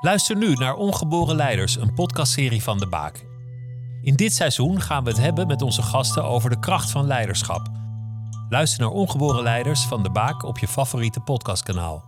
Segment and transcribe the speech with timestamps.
[0.00, 3.24] Luister nu naar Ongeboren Leiders, een podcastserie van De Baak.
[4.02, 7.68] In dit seizoen gaan we het hebben met onze gasten over de kracht van leiderschap.
[8.48, 12.07] Luister naar Ongeboren Leiders van De Baak op je favoriete podcastkanaal.